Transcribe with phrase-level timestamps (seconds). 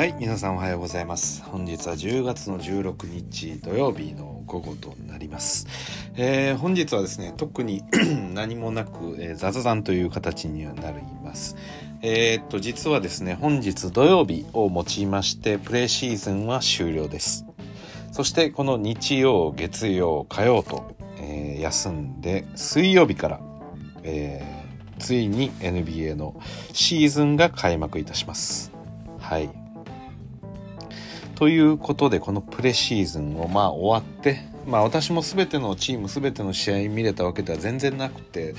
[0.00, 1.42] はい皆さんおはようございます。
[1.42, 5.66] 本日は10月の16日土曜日の午後となります、
[6.16, 7.84] えー、本日はですね特に
[8.32, 11.54] 何もなく、えー、雑談という形にはなります。
[12.00, 17.44] えー、っと実はですね本日土曜日をもちましてプレーシーズンは終了です。
[18.10, 23.40] そしてこの日曜月曜火曜と、えー、休んで水曜日から、
[24.02, 26.40] えー、ついに NBA の
[26.72, 28.72] シーズンが開幕いたします。
[29.18, 29.59] はい。
[31.40, 38.54] ということでこのプレシーズンをまあ終わってまあ私も全てのチーム全ての試合見れたわけでは全然なくて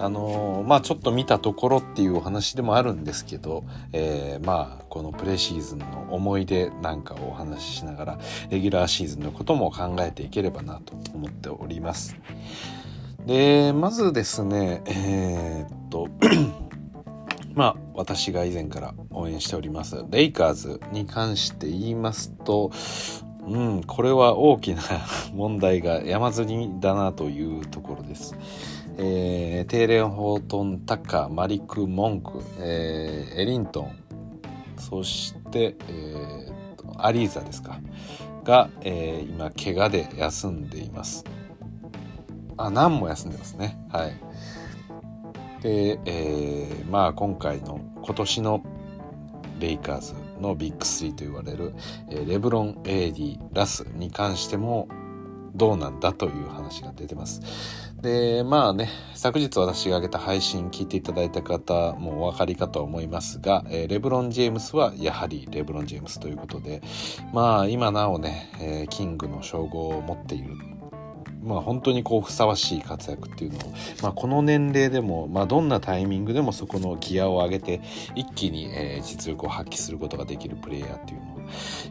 [0.00, 8.18] あの、まあちょっと見たところっていうお話でもあるんですけど、え、まあこのプレシーズンの思い出なんかをお話ししながら
[8.50, 12.16] レギュラーシーズンのことも考えていければなと思っております。
[13.26, 16.08] でまずですねえ、っと
[17.54, 20.04] まあ私が以前から応援しております。
[20.10, 22.70] レイカーズに関して言いますと
[23.46, 24.82] うんこれは大きな
[25.34, 28.36] 問題が山積みだなというところです。
[28.96, 33.96] えー、テーレン・ホートン・タカマリク・モンク、えー、エリントン。
[34.78, 37.80] そして、えー、アリーザですか。
[38.44, 41.24] が、えー、今怪我で休んでいます。
[42.56, 43.76] あ何も休んでますね。
[43.90, 44.12] はい。
[45.64, 48.62] で、えー、まあ今回の今年の
[49.58, 51.74] レイカーズのビッグ3と言われる、
[52.10, 54.88] えー、レブロン、エーディ、ラスに関しても
[55.54, 57.40] どうなんだという話が出てます。
[58.02, 66.82] で、まあね、昨日私が挙げた配信聞いていただいた方もお分かりかと思いますが、えー、レブロン・ジェームスはやはりレブロン・ジェームスということで、
[67.32, 70.54] まあ今なおね、えー、キングの称号を持っている
[71.44, 77.80] まあ、本当にこうふさわしい活躍っていうのを、まあ、この年齢でも、まあ、どんなタイミングでもそこのギアを上げて
[78.14, 81.42] 一気に、えー、実力を発揮することができるプレイヤーっていうのは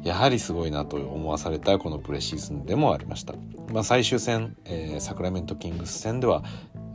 [0.04, 3.34] やはりすごいなと思わされたこのプレシーズンでもありました。
[3.72, 6.44] まあ、最終戦、えー、サクラメントキングス戦では、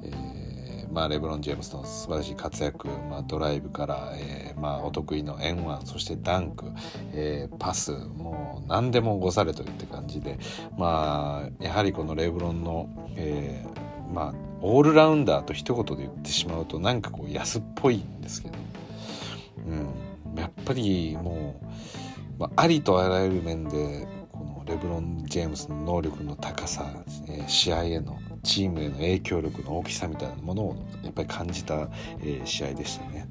[0.03, 0.38] えー
[0.99, 6.73] まあ、レブロン・ジェームスの素晴らしい活躍、まあ、ドライブから、えーまあ、お得意の円ンそしてダンク、
[7.13, 10.41] えー、パスもう何でもごされといって感じで、
[10.77, 18.55] まあ、やはりこのレブロンの、えーまあ、オールラウンダーと一言で言ってしまうとなんかこう安っぽいんですけど、
[19.69, 21.61] うん、やっぱりも
[22.37, 26.85] う、まあ、ありとあらゆる面でこのレブロン・ジェームスの能力の高さ、
[27.29, 31.89] えー、試合へのチームへの影響力の大きさみたいなものをやっぱり感じた、
[32.21, 33.29] えー、試合でしたね。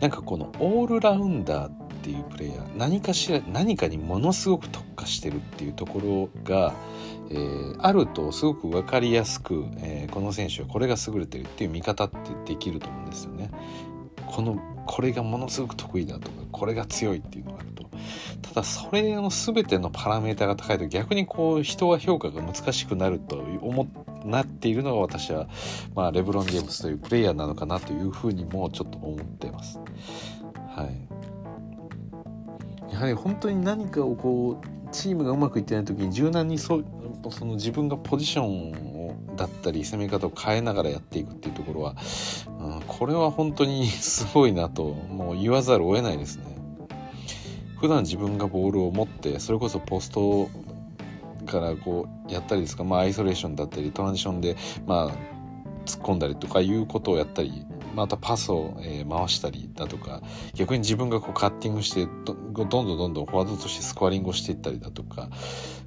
[0.00, 1.72] なんかこのオールラウンダーっ
[2.02, 6.74] ていうプレイヤー何かしら何かにものすごく特化してるっていうところが、
[7.30, 13.50] えー、あるとすごく分かりやすく、えー、この選手はこれが優れてるっていう見方ってできると思うんですよね。
[14.26, 17.73] このこれがものすごく得意だとかこれが強いっていうのがある
[18.42, 23.86] ただそれの全てのパラメータが高いと逆にこう人は評価が難しくなると思
[24.24, 25.48] なっているのが私は、
[25.94, 29.78] まあ、レブロン・ジェームスというプレイヤーなのかなというふうにもちょっと思ってます。
[30.74, 31.08] はい、
[32.92, 36.82] やはり本当に何かをこうチームがうまくいってない時に柔軟にそ
[37.30, 41.96] その自分がポジションをだったり攻め方を変えながらやっていくっていうところは、
[42.60, 46.53] うん、これは本当にすごいなともう言わざるを得ないですね。
[47.84, 50.48] 普段自分がボールを持ってそれこそポスト
[51.44, 54.56] からこうやったりですか、まあ、アイソレーションだったりトランジションで、
[54.86, 55.10] まあ、
[55.84, 60.22] 突っ込んだりとかいうことをやったりまたパスを、え回したりだとか
[60.54, 65.28] 逆に自分がこうカッティングしてどんどんどんどんフォワードとしてスコアリングをしていったりだとか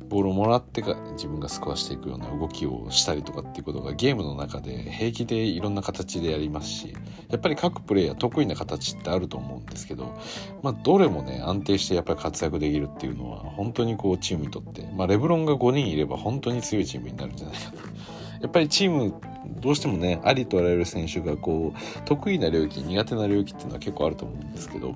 [0.09, 6.95] ボールをもらってか自分がスコアしていくような動きをしたりとかっていうことがゲームの中で平気でいろんな形でやりますし
[7.29, 10.17] やっぱり各プレイヤー得意な形ってあると思うんですけど、
[10.63, 18.16] まあ、どれもね安定してやっぱり活躍できるっていうのは本当にこうチームにとって、まあ、レブロンが5人いれば本当に強いチームになるんじゃないかと。
[18.41, 19.13] やっぱりチーム
[19.59, 24.93] どうしてもねありとあらゆる選手がこう得意な領域苦手な領域っていうのは結構あると思うんですけど、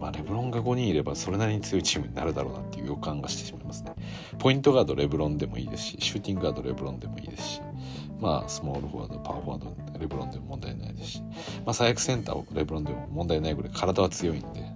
[0.00, 3.92] まあ、レブロンが5人いればそれなりに強いチームになるだろうなっていう予感がしてしまいますね。
[4.38, 7.62] ポイントガードレブロンでもいいですしシューティングガードレブロンでもいいですし
[8.20, 11.22] まあスモールフォワードパワーフォワードレブロンでも問題ないですし、
[11.64, 14.66] まあ、最悪センターをレブロンでも問題ないぐらい体は強いんで、は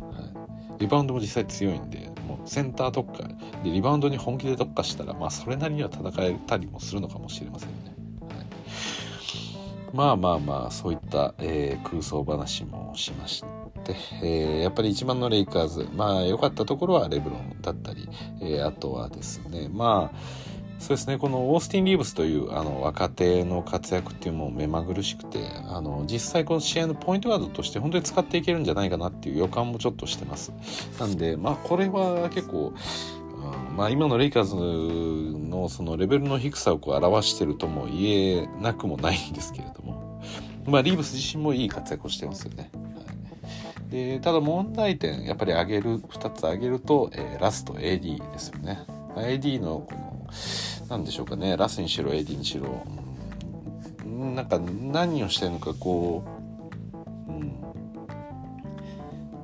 [0.77, 3.27] い、リバウンドも実際強いんでもうセンター特化
[3.63, 7.94] でリバウンドに本気で特化したらまあそれなりには戦えたりもするのかもしれませんね。
[9.95, 13.45] まあまあまあそういった、えー、空想話もしまし
[13.85, 13.95] て、
[14.25, 18.09] えー、やっぱり一番のレイカーズまあ良かったところはレブロンだったり、
[18.43, 20.19] えー、あとはですねまあ
[20.81, 25.39] そうですねこのオースティン・リーブスというあの若手の活躍っていうのも目まぐるしくて
[25.69, 30.53] あの実際この試合のポイントガードとして本当に使っていけるんじゃないかなっていう予感もちょっとしてます。
[30.99, 32.75] なんでまあこれは結構
[33.77, 34.55] まあ、今のレイカーズ
[35.49, 40.23] のそのレベルの低さをこう表してるとも言えなくもないんですけれども、
[40.67, 42.71] まあ、リーブス自身もいい活躍をしてますよね。
[43.91, 48.85] でただ問題点やっぱり挙げる2つ挙げると、えー、ラスト AD ですよね。
[49.17, 50.27] AD のこの
[50.89, 51.57] 何でしょうかね。
[51.57, 52.85] ラスにしろ AD にしろ、
[54.05, 56.25] うん、なんか何をしてるのかこ
[57.29, 57.55] う、うん、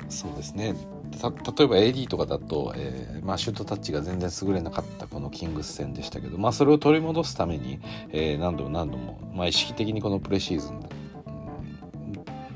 [0.09, 0.75] そうですね。
[1.13, 7.81] 例えば AD とかだと、えーまあ、シュートタッチが全然優れなかったこのキングス戦でしたけど、まあ、それを取り戻すために、
[8.11, 10.81] えー、何度も何度も、まあ、意識的にこのプレシーズン、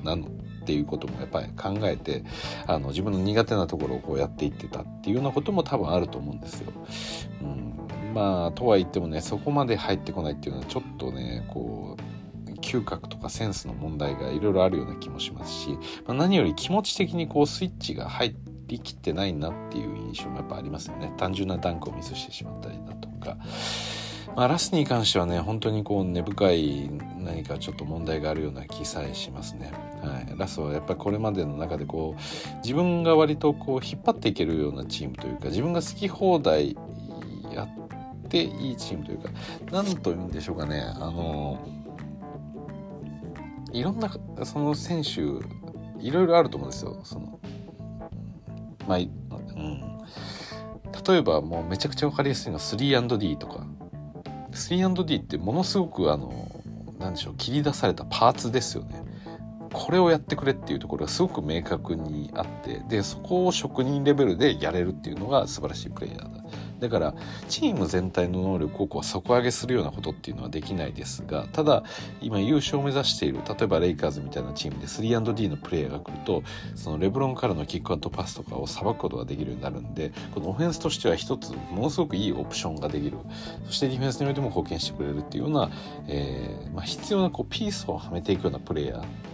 [0.04, 2.24] うん、っていうこともやっぱり考えて
[2.66, 6.72] あの自分の苦手なところをこうやっていってたっていうようなことも多分あると思うんですよ。
[7.42, 12.13] うん、まあとは言ってもねそこまで入ってこないっていうのはちょっとねこう
[12.64, 18.34] 嗅覚とかセンスの問題がいろいろあるような気もしますし、まあ、何より気持ち的にこうスイッチが入
[18.66, 23.36] りきってないなっていう印象もやっぱありますよね単純なダンクをミスしてしまったりだとか。
[24.36, 29.72] まあ、ラスに関してはね本当にこう根深い何かちょっと問題があるような気さえしますね。
[30.02, 36.76] はい、ラスはやっぱりこれまでの中でこう自分が割とこう引っ張っていけるようなチームというか自分が好き放題
[37.52, 39.30] やっていいチームというか
[39.70, 41.58] 何と言うんでしょうかねあの
[43.74, 44.10] いろんな
[44.44, 45.20] その選手
[46.00, 47.00] いろいろあると思うんですよ。
[47.02, 47.40] その
[48.86, 49.08] まあ、うん、
[51.06, 53.66] 例えばもうめちゃくちゃ分かりやすいのは 3&D とか
[54.52, 56.48] 3&D ってものすごくあの
[57.00, 59.02] 何でしょう切り出されたパーツですよね。
[59.72, 66.43] これをやってくれっていうところがすごく明確にあってでそこを職人レベルでやれるっていうのが素晴らしいプレイヤーだ
[66.80, 67.14] だから
[67.48, 71.84] チーム全体の能力をこう底上げするようなことっていうのはできないですがただ
[72.20, 76.42] 今優勝を目指している例えばレイカーズみたいなチームで 3&D のプレイヤーが来ると
[76.74, 83.18] そのレブロンからのキックアウトパスとかをさばくことができるようになるんでこのオフェンスとしては一つものすごくいいオプションができる。
[83.66, 85.70] そしてディフェンスにおいても貢献してくれるっていうような、
[86.08, 89.33] えーまあ、必要なこうピースをはめていくようなプレイヤー。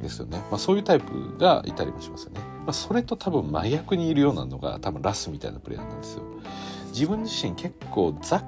[0.00, 6.22] ですよね、まあ、そういうタイプがいたりもしますよね、まあ、それと多分真逆にいるようなのが多分ラスみたいなプレイヤーなんですよ。
[6.92, 8.40] 自分自身結構ざ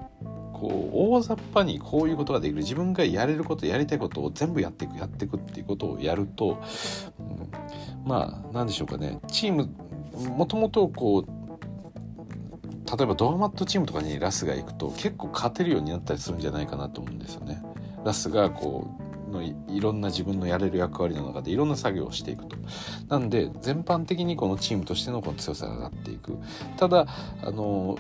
[0.53, 2.59] こう大雑把にこういうことができる。
[2.59, 6.61] 自分がやれることやりたいことを全部やっていくやっていくっていうことをやると、
[7.19, 9.21] うん、まあ何でしょうかね。
[9.29, 9.69] チーム
[10.31, 11.39] もともとこう
[12.97, 17.63] 例えばドアマットチームとかにラスが行くと結構勝てるようになったりするんじゃないかなと思うんですよね。
[18.05, 22.57] ラスがこうのいろんな自分のやれる役割の中でいろんな作業をしていくと。
[23.09, 26.39] なんで全般的にこのチームとしてのこの強さが上がっていく。
[26.77, 27.07] ただ
[27.43, 27.99] あの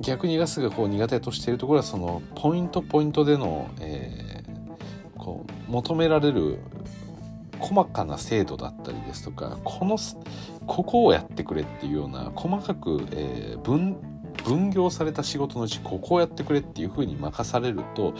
[0.00, 6.58] 逆にラスがこう苦手としているところはそのポイントポイントでの、えー、こう求められる
[7.58, 9.96] 細かな精度だったりですとかこの
[10.66, 13.96] ここをやってくれっていうような細かく、えー、分
[14.44, 18.14] 分業された仕事のうちここをやってくれっていうふうに任されると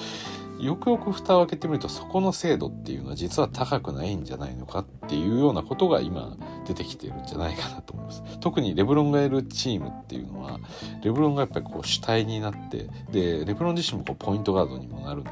[0.58, 6.36] よくよく蓋を開けてみるとそこの精度っていうのは実は高くないんじゃないのかっていうようなことが今
[6.66, 8.22] 出てきてるんじゃないかなと思います。
[8.40, 10.58] 特にレブロンがいるチームっていうのは
[11.02, 15.30] レブロンがやっぱりこう主体になってでレブロン自身もこうポイントガードにもなるんで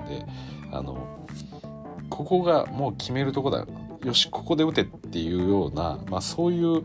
[0.73, 1.07] あの
[2.11, 3.67] ここがもう決めるとこだ
[4.05, 6.83] よしここで打てっていうような、まあ、そういう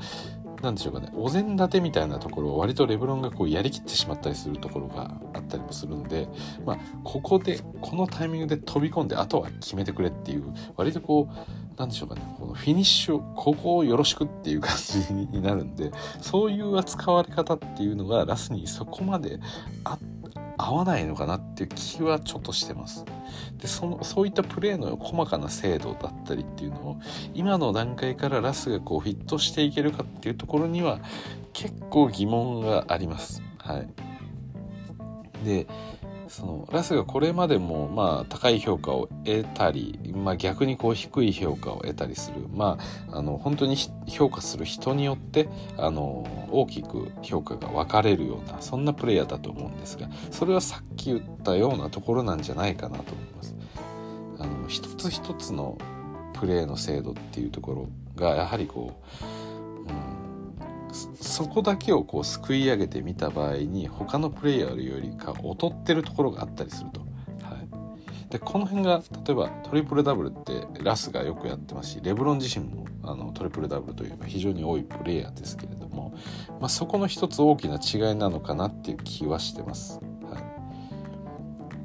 [0.61, 1.09] 何でしょうかね。
[1.15, 6.27] お膳立てみたいなところを割とレブロンがこうやりきってしまったりするところがあったりもするので、
[6.65, 12.21] まあ、ここでこのタイミングで飛び込んであとは決めてくれっていう割とこう何でしょうかね。
[12.37, 19.39] このフィニッシュここをよろしくっていう感じになるんでそういう扱われ方っていうのがラスにそこまで
[19.85, 20.18] あって
[20.61, 23.05] 合わないのかなっていう気はちょっとしてます。
[23.57, 27.01] でそのそういったプレーの細かな精度だったりっていうのを
[27.33, 30.99] 今の段階からラスがこうフィットしていけるかっていうところには
[31.53, 33.41] 結構疑問があります。
[33.57, 33.87] はい、
[35.45, 35.67] で
[36.29, 42.77] そのラスがこれまでもまあ高い評価を得たり、まあ、逆にこう低い評価を得たりするま
[43.09, 43.75] ああの本当に
[44.07, 53.55] 評価する人によってあの大きく評価が分かれるようなそんなプレイヤーだと思うんですがそれはさっき言ったようなところなんじゃないかなと思います。
[54.39, 55.77] あの一つ一つの
[56.33, 59.38] プレーの精度っていうところがやはりこう
[60.91, 67.01] そこだけをこうすくい上げてみた場合に他のプレイヤーよりか劣ってるところがあったりすると。
[67.45, 76.13] はい、でこの辺が例えばトリプルダブルってラスがよくやってますしレブロン自身もあのトリプルダブルというのは非常に多いプレイヤーですけれども、
[76.59, 79.99] まあ、そこの一つ大きな違いなのかなっていう気はしてます。
[79.99, 80.59] はい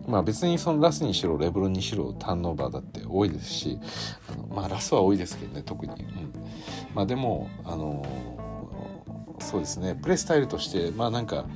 [0.07, 3.79] まあ別にそのラスにしろレブロンにしろターンオーバーだって多いですし
[4.31, 6.33] あのまあラスは多いですけどね特に、うん、
[6.95, 8.05] まあでもあの
[9.39, 9.95] そうですね。
[9.95, 11.47] プレースタイルとしてまあなんか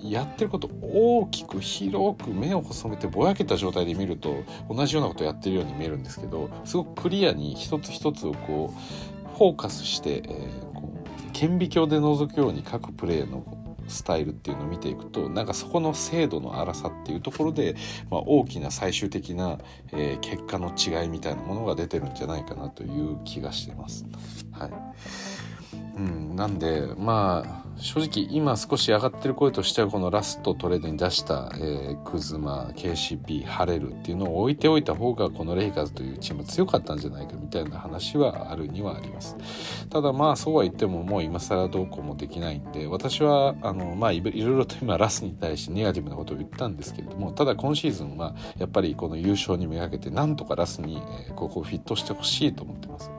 [0.00, 13.44] やってること大きく広く目を細めてぼやけた状態で見ると同じようなことやってるように見えるんですけどすごくクリアに一つ一つをこうフォーカスして、えー、こう顕微鏡で覗くように各プレーの
[13.88, 17.76] スタイルっていうのを見ていくとなんかそこの精度の荒さっていうところで、
[18.10, 19.58] まあ、大きな最終的な、
[19.92, 24.04] えー、結果の違いみたいなものが出てるんじゃないかなという気がしてます。
[24.52, 24.70] はい
[25.96, 39.36] うん、なんでまあ正直今少し上がってる声としてはこのラストトレードに出した、えー、クズマ KCP ハレルっていうのを置いておいた方がこのレイカーズというチーム強かったんじゃないかみたいな話はあるにはあります。
[39.90, 53.10] ただまあそうは言ってももう今更どうこうもできないんで私はあのまあいろいろと今ラスに対してネガティブなことを言ったんですけれどもただ今シーズンはやっぱりこの優勝にめがけてなんとかラスに、えー、ここをフィットしてほしいと思ってます。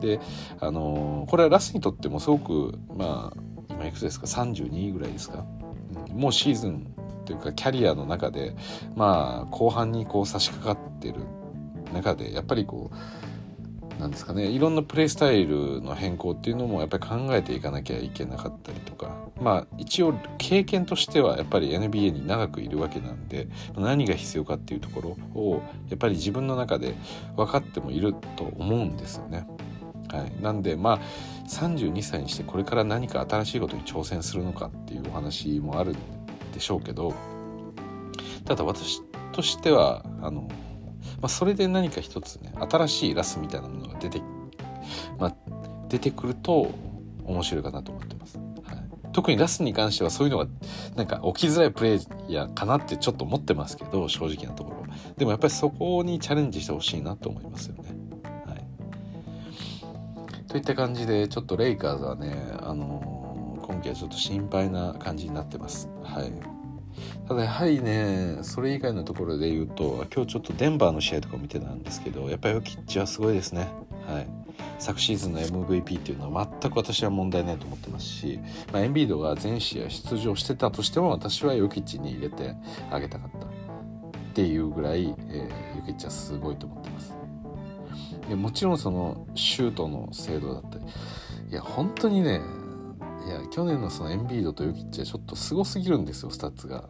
[0.00, 0.18] で
[0.58, 3.51] あの、これはラスにとってもすごくまあ
[3.82, 5.44] 今いくつですか？32ぐらいですか、
[6.10, 8.54] うん、もうシーズンというかキャリアの中で
[8.94, 11.20] まあ後半にこう差し掛かってる
[11.92, 25.02] 中でやっぱりこうなんですかねいろんなプレースタイルの変更っていうのもやっぱり考えていかなきゃいけなかったりとかまあ一応経験としてはやっぱり NBA に長くいるわけなんで何が必要かっていうとこ
[25.34, 26.94] ろをやっぱり自分の中で
[27.36, 29.46] 分かってもいると思うんですよね。
[30.08, 31.00] はい、なんでまあ
[31.48, 35.96] 32歳にしてこれから何か新しいことに挑戦するのかっていうお話もあるん
[36.52, 37.14] でしょうけど
[38.44, 40.42] ただ私としてはあの、
[41.20, 44.20] まあ、それで何か一つね新しいラスみたいなものが出て,、
[45.18, 45.36] まあ、
[45.88, 46.70] 出てくると
[47.24, 48.38] 面白いかなと思ってます。
[49.12, 50.46] 特にラスに関してはそういうのが
[50.96, 57.91] なんか起きづらいプレイヤーかなってちょっと思ってますけど正直なところでもやっぱりそこにチャレンジしてほしいなと思いますよね。
[60.52, 65.88] といった感じでちょっとレイカーズはね、あのー、今季はちょっと心配な感じになってます。
[66.04, 66.30] はい。
[67.26, 73.66] ただやはりねそれ以外のところで言うと今日ちょっとデンバーの試合とか見てたんですけどやっぱりヨキッチはすごいですね。
[74.06, 74.26] はい、
[74.78, 78.38] 昨シーズンの MVP っていうのは全く私は問題ないと思ってますし、
[78.74, 82.56] まあ、エンビードが全試合出場してたとしても私はヨキッチに入れて
[82.90, 83.50] あげたかったっ
[84.34, 87.21] ていうぐらい、えー、ヨキッチはすごいと思ってます。
[88.28, 90.84] でもちろんそのシュートの精度だったり
[91.50, 92.40] いや本当にね
[93.26, 96.88] いや去年のそのエンビードとヨキッチはちょっとすごすぎるんですよスタッツが。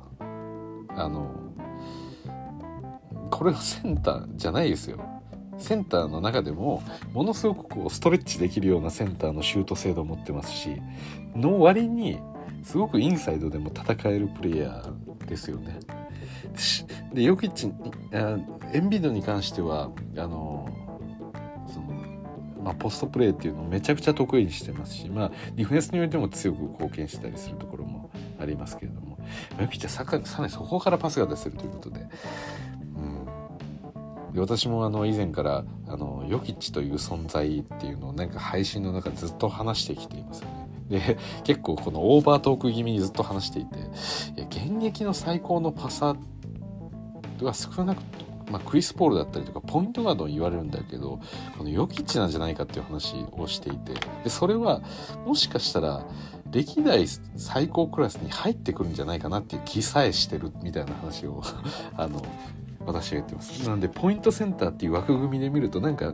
[0.94, 1.34] あの
[3.30, 4.98] これはセンターじゃないですよ。
[5.58, 10.80] センターの中でもものすごくこうストレッチできるようなセンターのシュート精度を持ってますし
[11.34, 12.18] の割に
[12.62, 15.78] すごくインサイドでも戦えるプレイヤーですよね。
[17.12, 17.72] でヨキッチ
[18.12, 20.68] エンビードに関してはあの
[22.62, 29.19] まあ、ポストプレーっていうのをめちゃくちゃ得意にしてますし、まあ、ディフェンスにおいても強く貢献したりするところもありますけれども
[29.61, 30.04] ヨキッチはさ
[30.38, 32.00] らにそこからパスが出せるということで。
[32.97, 33.23] うん
[34.33, 40.62] で私もあの以前からあのヨキッチという存在っていうのをなんか配信の中でずっと話してきていますよね。
[40.88, 43.81] で結構このオーバートーク気味にずっと話していてい
[44.40, 46.16] や現役の最高のパサ
[47.42, 48.02] は少なく
[48.52, 51.21] まあ、クリス・ポールだったりとかポイントガードを言われるんだけど
[51.56, 53.94] このヨキッチなんじゃないかっていう話をしていて。
[54.25, 54.82] でそれは
[55.26, 56.04] もしかしたら
[56.50, 57.06] 歴代
[57.37, 61.42] 最高クラスに入ってくるんじゃないかなっていう気さえしてるみたいな話を
[61.97, 62.23] あの
[62.85, 63.66] 私が言ってます。
[63.66, 66.12] なんでポイントセンターっていう枠組みで見るとなんか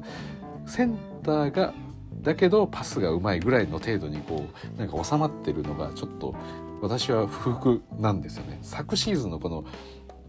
[0.66, 1.75] センターが
[2.23, 6.35] だけどパスがうまいぐらいの程度にこうなんか収まってるのがちょっと
[6.80, 8.59] 私は不服なんですよね。
[8.62, 9.64] 昨シーズンのこの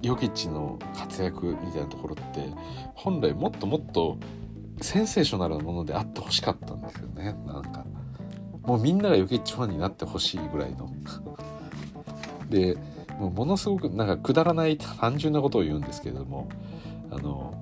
[0.02, 2.46] ヨキッチの活躍みたいなところって
[2.96, 4.18] 本来もっともっと
[4.82, 7.36] センセーショナルなものであってほしかったんですよね。
[7.46, 7.86] なんか
[8.64, 10.90] もうみんながヨキッチファンになってほしいぐらいの。
[12.50, 12.78] で
[13.20, 16.48] もうものすごくなんかくだらない単純なことを言うんですけれども
[17.12, 17.54] あの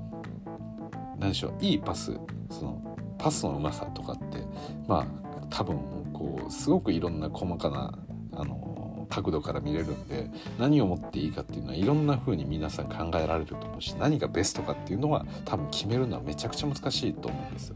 [1.20, 2.18] 何でしょういいパス
[2.50, 4.44] そのパスのうまさとかって
[4.88, 5.06] まあ
[5.50, 5.78] 多分
[6.14, 7.98] こうすごくいろんな細かな
[8.34, 8.67] あの
[9.10, 17.76] 角度から見れるんで何を持っていいかっていうのはいろんな風に皆さん考えられると思うし何がベストかっていうのは多分決めるのはめちゃくちゃ難しいと思うんですよ。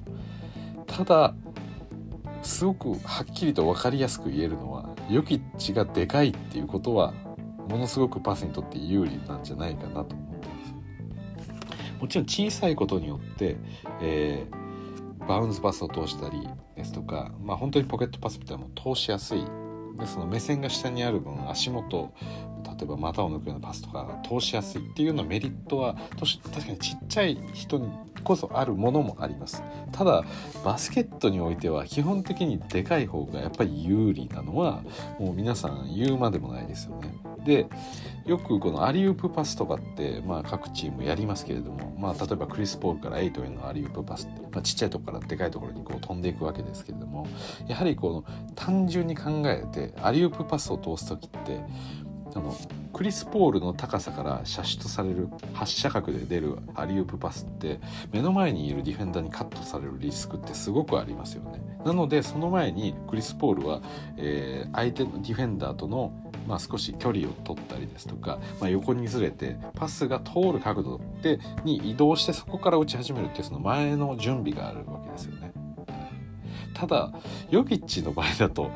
[0.87, 1.33] ただ
[2.43, 7.13] すごくはっきりと分かりやすく言えるのはヨキッチがでかいっていうことは
[7.69, 11.95] ものすごくパスにとって有利なんじゃないかなと思ってます。
[11.99, 13.57] もちろん小さいことによって、
[14.01, 19.45] えー、バウンズパスを通したりですとか、まあ、本当にポケットパスみたいなのを通しやすい
[19.97, 22.13] でその目線が下にある分足元
[22.63, 27.89] 例えば股を抜くようなパスとか通しやすいっていうのメリットは確かにちっちゃい人に
[28.23, 29.63] こそあるものもあります。
[29.91, 30.23] ただ
[30.63, 34.81] バスケットにおいては基本的にでかい方がやっぱり有利なのは
[35.19, 37.13] もう皆さん言うまでもないですよね。
[37.45, 37.67] で
[38.25, 47.27] よくこのアリウープパスとかって、まあ、各チームやりますけれども、まあ、例えばクリス・ポールからエイトへのアリウープパスって、まあ、ちっちゃいとこからでかいところにこう飛んでいくわけですけれども
[47.67, 51.59] やはりこの単純に考えてアリウープパスを通す時って
[52.33, 52.55] あの
[52.93, 57.79] クリス・ポールの高さから射出される発射角で出るアリウープパスって
[58.11, 61.61] 目の前にいるディフェンダーにカットされるリスクってすごくありますよね。
[61.85, 63.81] なのでその前にクリス・ポールは、
[64.17, 66.13] えー、相手のディフェンダーとの
[66.47, 75.53] まあ、少し距離を取ったりですとか、まあ、横にずれてパスが通る角度でに移動してそこから打ち始めるっていうその前の準備があるわけですよね。
[76.73, 77.13] ただ
[77.51, 78.71] ヨギッチの場合だと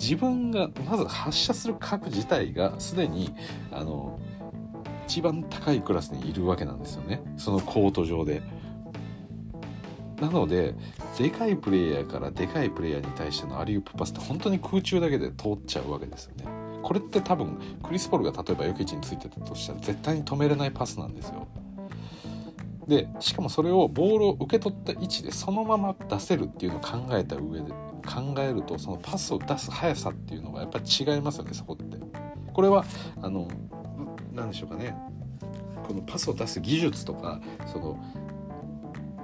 [0.00, 3.34] 自分がまず発射する角自体がすでに
[3.70, 4.18] あの
[5.06, 8.42] 一番高いクラスにいるわけなんですよねそのコート上で。
[10.20, 10.74] なので
[11.16, 16.44] でかいプレイヤーからでかいプレイヤーに対してのアリウープパスって本当に空中だけで通っちゃうわけですよね。
[16.82, 21.48] これって多分クリス・ポールが例えばヨキチについてたとしたら絶対に止めれないパスなんですよ。
[22.90, 27.70] でしかもそれをボールを受け取った位置でそのまま出せるっていうのを考えた上で
[28.04, 31.96] 考えるとそのパスを出す速さっていうのがやっぱり違いますよねそこって。
[32.52, 32.84] これは
[33.22, 33.46] あの
[34.32, 34.94] 何でしょうかね
[35.86, 37.40] このパスを出す技術とか
[37.72, 38.04] その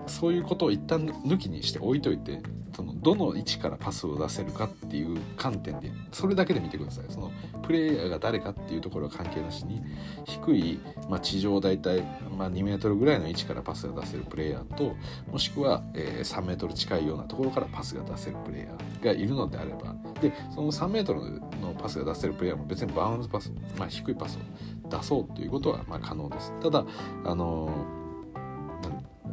[0.06, 2.40] そういうことを一旦抜きにして置いといて
[2.76, 7.04] そのどの位置からパスを出せるかっていう観点でそれだけで見てください。
[7.08, 7.32] その
[7.62, 9.82] プレイヤーが誰かっていうところは関係なしに
[10.24, 12.02] 低い、まあ、地上大体、
[12.36, 14.94] まあ、2メートルぐらいの位置からパスが出せるプレイヤーと
[15.30, 21.20] もしくは、えー、3メートル近いようなところからパスが出せるプレイヤーがいるのであればでその3メートル
[21.60, 24.38] のパスが出せるプレイヤーも別にバウンズパス、まあ、低いパス
[24.84, 26.52] を出そうということはまあ可能です。
[26.60, 26.84] ただ
[27.24, 28.05] あのー、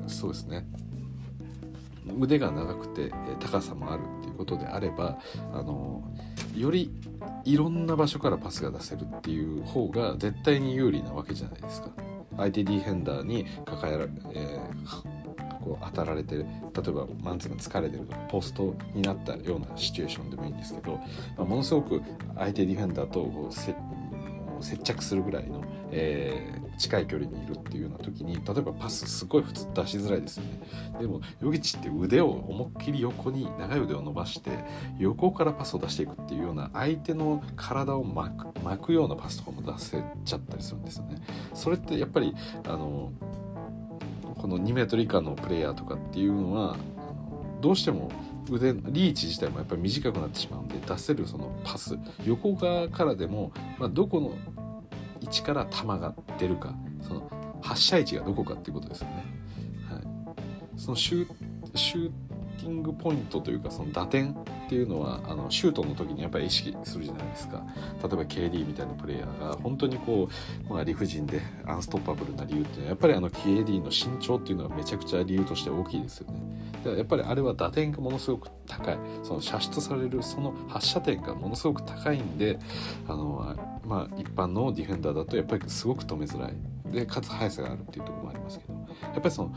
[0.08, 0.66] そうですね
[2.20, 5.18] 腕が長くて高さもあるっていうことであれば
[5.54, 6.04] あの
[6.56, 6.92] より
[7.46, 11.90] いろんな場所からパスが出せるっていう方が絶対に有利なわけじゃないですか。
[12.38, 20.94] 相手ディフェンダーに抱えられ、えー、こう当たられてる例えばマンツーマン疲れてるとかポストになったようなシチュエーションでもいいんですけど、
[21.38, 22.02] まあ、ものすごく
[22.36, 23.54] 相手ディフェンダーとこう
[24.64, 30.62] 接着するぐらいの、えー、近い距離にいるっていうような時に例えばパスすごい普通出しづらいですよね。
[31.00, 34.52] でもヨギチって腕を思いっきり横に長い腕を伸ばして
[34.98, 41.18] 横からパスを出していくっていうような相手の体を巻く巻くようなパスとかも出せちゃったりするんですよね。
[41.54, 42.34] それってやっぱり
[42.68, 43.12] あの
[44.36, 46.76] この2メートル以下のプレイヤーとかっていうのは
[47.62, 48.10] どうしても
[48.50, 54.34] 腕リーチ自体もやっぱり短くなってしまうんで出せるそのパス横側からでも、まあ、どこの
[55.22, 59.26] 位置から球が出るかその発射位置がどこかっていうことですよね。
[59.90, 60.02] はい、
[60.78, 62.14] そのシュー
[62.58, 64.36] ティングポイントというかその打点っ
[64.70, 67.64] ていうのはあのシュートの時にやっぱり意識するじゃないですか。
[68.02, 70.30] 例えば KD みたいなプレイヤーが本当にこ
[70.70, 76.40] う、まあ、理不尽でアンストッパブルな理由っていうのはやっぱりあの KD の身長っていうのはめちゃくちゃ理由として大きいですよね。
[76.84, 82.60] だからやっぱりあれは打点がものすごく高いその射出されるその発射点がものすごく高いんで
[83.08, 86.54] あの、まあ、一般のディフェンダーだとやっぱりすごく止めづらい。
[86.92, 88.74] でかつ速さがあるっていうところもありますけど。
[88.74, 89.56] やっぱりその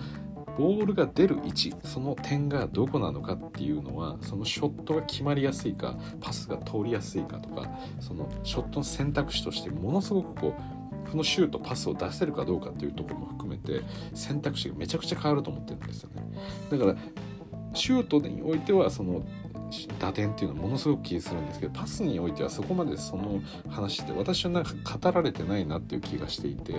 [0.57, 13.83] ボールが出る位置その点がどこなのかっていうのはそのショットが決まりやすいかパスが通りやすいかとかそのショットの選択肢としてものすごくこうこのシュートパスを出せるかどうかっていうところも含めて
[14.15, 16.23] 選択肢がめちゃくちゃ変わると思ってるんですよね。
[16.71, 16.97] だから
[17.75, 19.25] シュートにおいてはその
[19.99, 26.73] 打点っていうのはものすごく気にするんですけどパスにおいてはそこまでその話って私はなんか語られてないなっていう気がしていて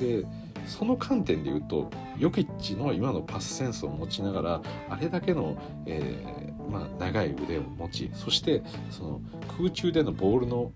[0.00, 0.24] で
[0.66, 9.20] その観点で言うとヨキッチの今のパスセンスを持ちながらあれだけの、えー、まあ、長い腕を持ちそしてその
[9.56, 10.72] 空中でのボールの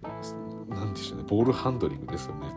[0.68, 2.48] 何でしょうねボールハンドリングですよね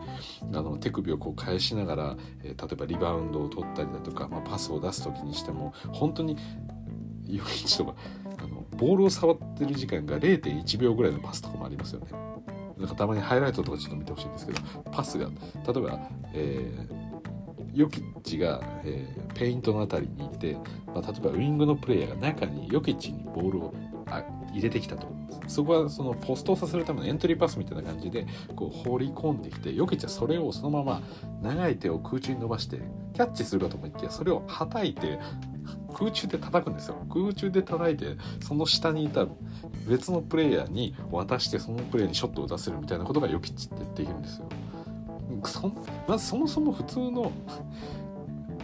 [0.52, 6.36] あの手首をこう返しながら、えー、例えばリバウンドを取ったりだとか、まあ、パスを出す時にしても本当に
[7.26, 7.94] ヨキッチとか
[8.38, 12.08] あのボールを触ってる時間が0.1秒ぐらいのパスとかもありますよね。
[12.76, 15.32] なんかたまにハイライトとかちょっと見てほしいんですけどパスが例
[15.78, 16.00] えば、
[16.34, 17.11] えー
[17.72, 20.56] ヨキッチが、えー、ペイントの辺りにいて、
[20.86, 23.74] まあ、例えばウイングのプレイヤーが中にヨキッチにボールを
[24.06, 25.06] あ入れてきたと
[25.48, 31.02] そこはそのポストをさせるためのエントリーパスみたいな感じでこう放り込んできてヨキッチはそれをそのまま
[31.42, 32.80] 長い手を空中に伸ばして
[33.14, 35.18] キャッチするかと思いきやそれをはたいて
[35.94, 36.96] 空中で叩くんですよ。
[37.12, 39.26] 空中で叩いてその下にいた
[39.88, 44.48] 別のプレイヤーに渡してそのプレイヤーにショットを出せるみたいなことがヨキッチってできるんですよ。
[45.48, 45.72] そ
[46.08, 47.32] まずそもそも普通の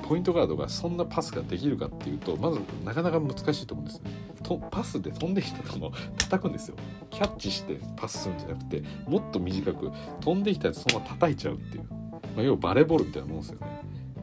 [0.09, 4.11] ポイントガードがそんなパスができるかっていうとまずなかなか難しいと思うんですね。
[4.43, 6.77] とパスで飛んできた球を叩くんですよ。
[7.11, 11.99] キャッチしてパスするんじゃなくてもっと短く飛んできたやつそのまま叩いちゃうっていう、ま
[12.39, 13.67] あ、要はバレーボールみたいなもんですよね。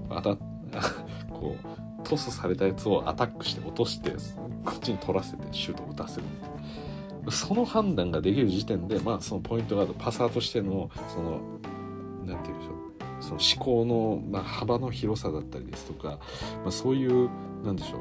[0.09, 0.35] あた
[1.29, 4.11] こうトスされたやつをアタックして落として
[4.63, 6.23] こっちに取らせてシュートを打たせる。
[7.29, 11.54] その判断ができる時点でまあそのポイントガードパサーとしてのその
[12.25, 12.85] 何て言うんでしょう。
[13.19, 16.19] その思考の、まあ、幅の広さだったりですとか、
[16.63, 17.29] まあ、そういう
[17.63, 17.99] なんでしょう。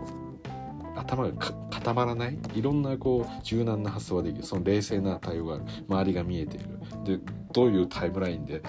[0.96, 1.32] 頭が
[1.70, 4.44] 固まらないいろんなこう柔軟な発想ができる。
[4.44, 5.64] その冷静な対応がある。
[5.88, 6.68] 周りが見えている。
[7.04, 7.20] で
[7.52, 8.62] どういうタイムラインで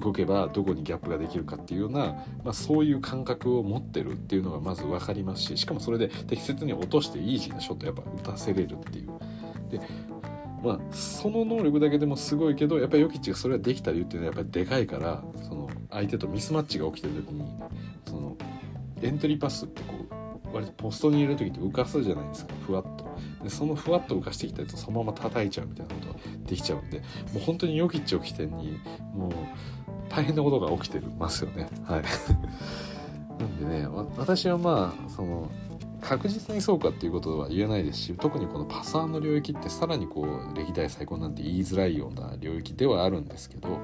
[0.00, 1.98] 動けばどこにギャップができるかっていうような、
[2.44, 9.10] まあ、そういう感覚を持ってるっていうのがまず分かりますししかもそれで適切に落としてイージーなショットやっぱ打たせれるっていう。
[9.70, 9.80] で
[10.62, 17.44] まあ、その能力だけでもすごいけどやっぱりヨキッチがそれができた理由っていうのはやっぱりでかいからその相手とミスマッチが起きてる時に
[18.06, 18.36] その
[19.02, 23.12] エントリーパスってこう割とポストに入れる時って浮かすじゃないですかふわっと。
[23.42, 27.04] でそのふわっと浮かしてきたやつをそのまま叩いちゃうみたいなことができちゃうんでも
[27.36, 28.78] う本当にヨキッチを起点に
[29.14, 29.32] もう
[30.08, 31.68] 大変なことが起きてますよね。
[31.84, 32.02] はい。
[33.40, 35.50] なんでね私はまあその
[36.02, 43.80] 確実にそうかっていうことは言えないですし特にこのパサーの領域ってさらにこう歴代最高なんて言いづらいような領域ではあるんですけど、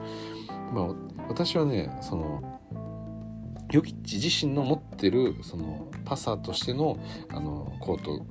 [0.73, 2.61] まあ、私はねその
[3.71, 6.99] ヨキッチ自身の持ってるそのパサーとしての
[7.31, 8.27] あのコート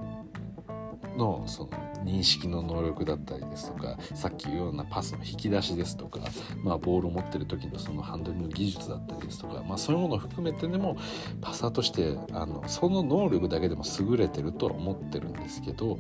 [1.18, 1.70] のその
[2.08, 6.22] 認識の能力だったりですとかさっき言うようなパスの引き出しですとか、
[6.64, 10.98] まあ、ボールを持ってる時のそのハンドリングの技術だったりですとか、まあ、そういうものを含めてでも
[11.42, 16.00] パサーとしてあのその能力だけでも優れてるとは思ってるんですけど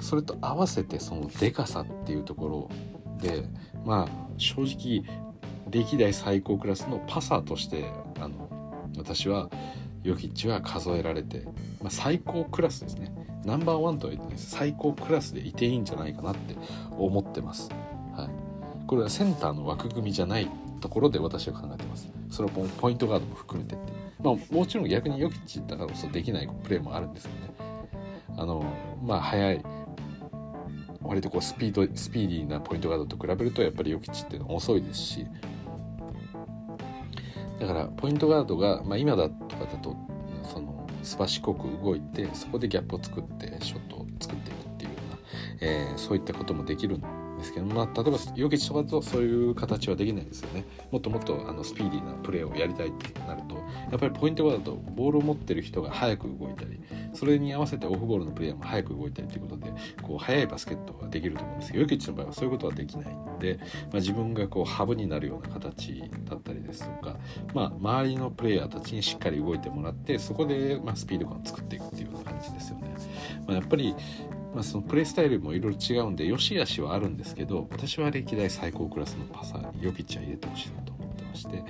[0.00, 2.70] それと合わせてそのでかさっていうところ
[3.20, 3.44] で
[3.84, 5.04] まあ正直
[5.70, 7.84] 歴代最高クラスのパサーとして
[8.20, 8.48] あの
[8.96, 9.50] 私は
[10.04, 11.40] ヨキッチは数えられて、
[11.80, 13.23] まあ、最高クラスですね。
[13.46, 16.56] ナンバーワンとは言ってない最高クラスでいていいんじゃないかなって
[16.98, 17.70] 思ってます、
[18.16, 20.48] はい、これはセンターの枠組みじゃない
[20.80, 22.12] ところで私は考えてます。
[22.28, 23.92] それはポイントガードも含めてって。
[24.22, 27.54] まあもちろん逆にヨキッチだからこそできないプレーもあるんですよね。
[28.36, 28.62] あの
[29.02, 29.64] まあ速い
[31.00, 35.26] 割とこうスピードスピーディーなポイントガードと比べるとやっぱりヨキッチっていうのは遅いですし。
[37.60, 39.96] だからポイントガードが、まあ、今だとかだと
[41.04, 45.18] そのすばしこく動いてそこでギャップを作ってショットを作っていくっていうような、
[45.60, 47.02] えー、そういったこともできるん
[47.44, 53.56] ですけど、まあ、例えばヨキッチとかだとそういう形はできないですよねもっともっとあのスピーディーなプレーをやりたいってなると
[53.90, 56.80] やっぱりポイントガードだとボールを持ってる人が早く動いたり
[57.12, 67.16] それに合わせてオフボールのプレイヤーも早く動いたりということでこう速いバスケットができると思うんですけどヨキッチの場合はそういうことはできないんで、まあ、自分がこうハブになるような形だったりですとか、
[67.52, 72.94] まあ、周りのプレイヤーたちにしっかり動いてもらってそこでまスピード感を作っていくっていうような感じですよね。
[73.46, 73.94] まあ、やっぱり
[74.54, 81.64] まあ、そのプレイスタイルもいろいろ違うんで良し悪しはあるんですけど私は歴代最高クラスのパサーにヨキッチは入れてほしいなと思ってまして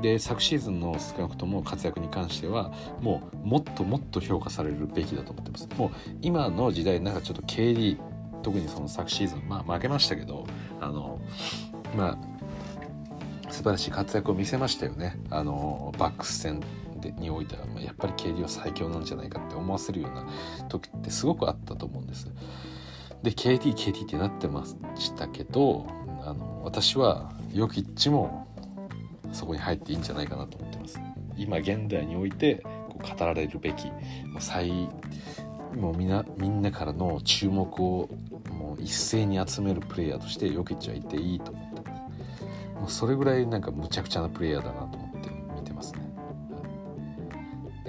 [0.00, 5.68] で昨シーズンの少なくとも活躍に関してはもうもっともっと評価されるべきだと思ってます。
[5.76, 5.90] もう
[6.22, 7.98] 今の時代なんかちょっと KD
[8.42, 10.46] 特にその昨シーズンまあ負けましたけど
[10.80, 11.20] あの
[11.94, 15.20] まあ素晴らしい活躍を見せましたよね。
[15.28, 16.60] あのバックス戦
[17.10, 20.26] においてはやっぱり KD は最強なんじゃないかって思わせるような
[20.68, 22.30] 時ってすごくあったと思うんです。
[23.22, 24.64] で KD、KD ってなってま
[24.96, 25.86] したけど
[26.24, 28.46] あの私はヨキッチも
[29.32, 31.00] そこに入っていいんじゃないかなと思ってます。
[31.36, 32.56] 今現代において
[32.88, 34.88] こう語られるべきもう最
[35.74, 38.08] もうみんなみんなからの注目を
[38.50, 42.02] もう一斉に集めるプレイヤーとしてヨキッチはいていいと思ってます。
[42.82, 44.81] もうそれぐらいなんかむちゃくちゃなプレイヤーだな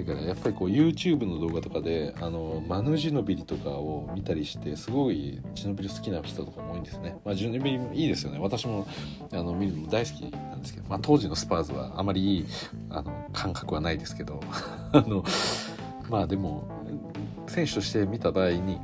[0.06, 7.16] だからやっぱりこう YouTube の動画とかであのマヌジノビリとかを見たりしてすごいジノビリ好きな人とかも多いんですね。
[7.24, 8.38] まあ、ジノビリもいいですよね。
[8.38, 8.86] 私も
[9.32, 12.46] あの見るのも大好きなんですけど、まあ、当時のスパーズはあまりいい
[12.90, 14.40] あの感覚はないですけど
[14.92, 15.24] あの
[16.10, 16.68] まあでも
[17.46, 18.78] 選手として見た場合に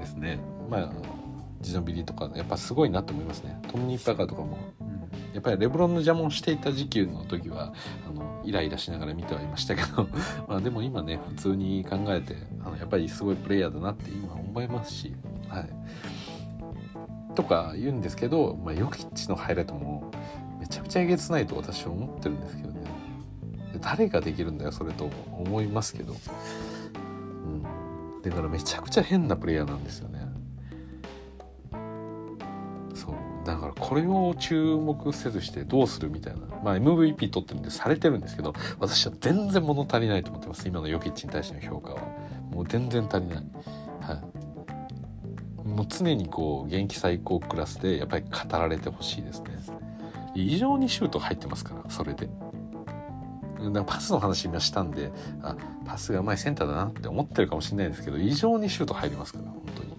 [0.00, 0.38] ですね
[0.70, 1.13] まあ
[1.64, 3.60] ジノビリとかやっぱすごいなと思いますね。
[3.68, 4.58] トムニー・パカーとかも。
[5.32, 7.72] やっぱりレブロンの邪魔をしていた時期の時は
[8.08, 10.06] あのイライラしながら見てはいましたけど。
[10.46, 15.14] まあでも今ね普通に考えてあのやっぱりすごいプレイヤーだなって今思いますし、
[15.48, 15.68] はい、
[17.34, 20.10] とか言うんですけど、まあ、ヨキッチのハイライトも
[20.60, 22.74] めちゃくちゃえげつないと私は思ってるんですけどね。
[23.80, 30.23] 誰ができるんだよそれと思いますけど、うん、だからめちゃくちゃ変なプレイヤーなんですよね
[33.78, 36.40] これを注目せずしてどうするみたいな。
[36.62, 40.66] まあ MVP 取ってるんでされてるんですけど私は全然物足りないと思ってます。
[40.68, 42.00] 今のヨキッチに対しての評価は。
[42.50, 43.44] もう全然足りない。
[44.00, 44.22] は
[45.64, 45.68] い。
[45.68, 49.54] もう常にこう元気最高クラスでやっぱり語られてほしいですね。
[50.34, 52.28] 異常にシュート入ってますからそれで。
[53.60, 55.10] なんかパスの話今したんで
[55.42, 55.56] あ
[55.86, 59.93] パスがうまいセンターだなって思ってるかもしれないですけど異常にシュート入りますから本当に。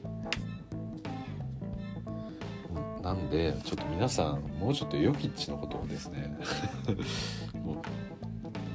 [3.36, 6.38] でちょっと皆さんもうちょっとヨキッチのことをですね
[7.62, 7.76] もう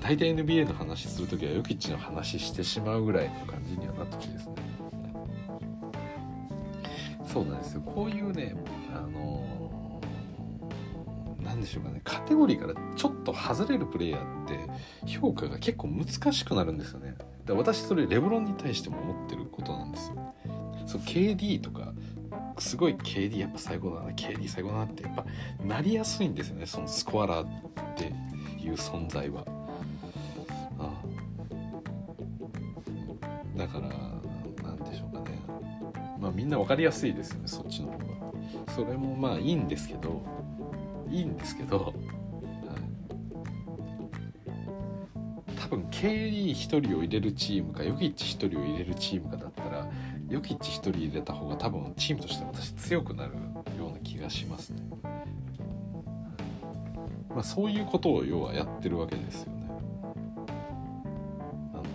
[0.03, 4.55] 大体 NBA の話する時はヨキッチの話してしまうぐらいの感じにはなってほしいですね。
[7.25, 7.81] そうなんですよ。
[7.83, 8.55] こういうね
[8.95, 10.01] あの
[11.43, 12.01] 何でしょうかね。
[12.05, 14.59] カテゴリーからちょっと外れるプレイヤーって
[15.07, 17.17] 評価が結構難しくなるんですよね。
[17.47, 20.35] で私それレブロンに対しても思ってることなんですよ。
[20.87, 21.95] そう KD とか
[22.61, 24.11] すごい KD やっぱ最高だな。
[24.11, 25.25] KD 最高だなってやっぱ
[25.65, 26.67] なりやすいんですよね。
[26.67, 27.51] そのスコアラーっ
[27.97, 28.13] て
[28.63, 29.45] いう存在は。
[30.79, 30.93] ああ。
[33.59, 33.89] だから
[34.63, 35.39] 何でしょうかね。
[36.21, 38.05] まあみんな分かりやすいですよねそっちの方が。
[38.75, 40.23] それもまあいいんですけど
[41.11, 41.93] いいんですけど、
[45.71, 49.89] 分 KD1 人を入れるチームかヨキッチ1人を入れるチームかだったら
[50.29, 53.35] ヨキッチ1人入れた方が多分チームとして私強くなる
[53.79, 54.83] ような気がしますね。
[57.31, 59.69] まあ、そういうことを要はやってるわけですよね。
[61.73, 61.89] なんで、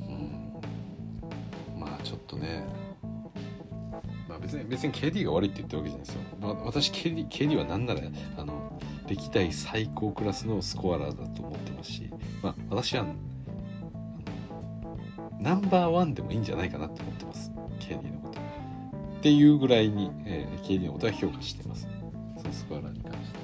[0.00, 0.12] う
[1.76, 2.64] ん、まあちょっとね
[4.26, 8.00] まあ別に別に KD が悪いって言ってるわけじゃないですよ、まあ、私 KD, KD は何なら
[8.38, 11.42] あの歴代最高クラスのスコアラーだと
[12.46, 13.04] ま、あ、私は
[15.40, 17.50] ナンバーワンでもいいんじゃないかなって思ってます。
[17.80, 18.38] KD のこと。
[18.38, 18.42] っ
[19.20, 21.88] ていうぐらいに、えー、KD のことは評価してます。
[22.38, 23.38] そのスコアラーに関して、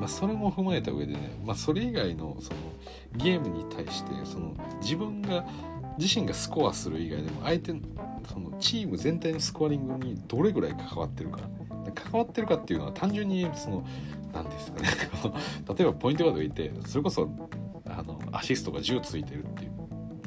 [0.00, 2.58] まあ、それも踏まえた上でね、まあ、それ以外のその
[3.16, 5.46] ゲームに対してその自分が
[5.98, 7.80] 自身がスコアする以外でも相手の
[8.28, 11.40] そのチーム全体のスコアリングにどれぐらい関わってるか。
[11.94, 13.86] 関わってるかっていうのは単純にその
[14.32, 14.88] 何ですかね。
[15.68, 17.28] 例えばポイントガードがいてそれこそ
[17.86, 19.70] あのアシストが10ついてるっていう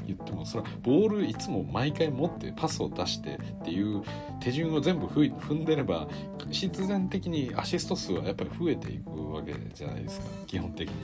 [0.05, 4.03] 言ってもそれはボールいつも毎回持ってパスを出してっていう
[4.39, 6.07] 手順を全部踏んでれば
[6.51, 10.27] 必然的にアシスト数はやっぱり増えていくわけじゃないですか。
[10.45, 10.95] 基本的に、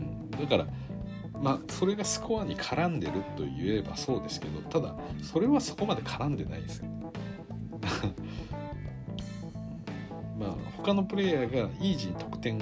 [0.00, 0.66] うん、だから
[1.40, 6.86] まあそれがスコアに絡んでると言えばそうですけどただそれはそこまで絡んでないですよ。
[10.42, 12.60] まあ他のプレイヤーがイージーに得点を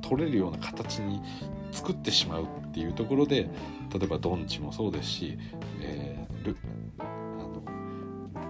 [0.00, 1.22] 取れるような形に
[1.72, 3.48] 作ってしまうっていうところで
[3.92, 5.38] 例えばドンチもそうですし、
[5.80, 6.56] えー、ル
[6.98, 7.62] あの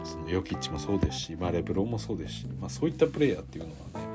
[0.04, 4.08] そのヨキッチもそうですし、まあ、レブロンもそうですし、まあ、そういったプレイヤーっていうのはね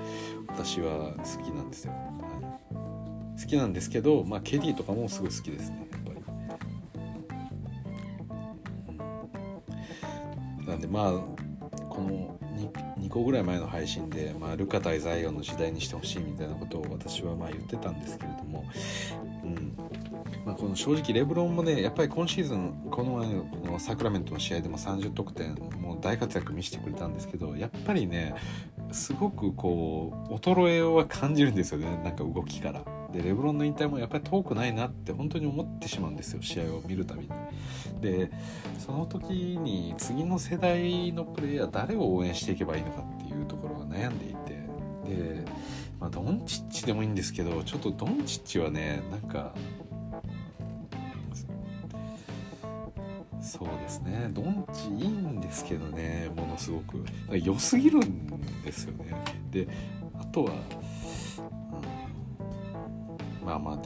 [0.47, 1.91] 私は好きなんですよ。
[1.91, 1.99] は
[2.41, 3.41] い。
[3.41, 6.11] 好きなんですけど、まあ、ケディとかもすごい好きですねやっぱ
[10.61, 11.34] り、なんでまあ
[13.15, 18.65] 個ぐらい前の配信で、まあ、ルカ対ザイオの時代にしてほしいみたいなことを私はまあ言ってたんですけれども、
[19.43, 19.73] うん
[20.45, 28.35] まあ、この正直レブロンもねやっぱり今シーズンこの前のこのサクラメントの試合でも30得点もう大活躍見せてくれたんですけどやっぱりね
[28.91, 32.94] すごくこう衰えは感じるんですよねなんか動きから。
[33.15, 37.29] でレブロンの引退もやっぱり遠くないなって本当に思ってしまうんですよ試合を見るたびに。
[38.01, 38.29] で
[38.77, 44.65] その時に次の世代のプレイヤー誰を応援していけばいいのかっていうところが悩んでいて。
[45.05, 45.45] で、
[45.99, 49.53] まあ、ドンチッチでもいいんですけどちょっとドンチッチはねなんか
[53.39, 54.27] そうですね。
[54.31, 57.05] ドンチいいんですけどねものすごく。
[57.31, 58.27] 良すぎるん
[58.63, 59.15] ですよね。
[59.51, 59.67] で
[60.19, 60.51] あとは
[63.45, 63.79] まあまあ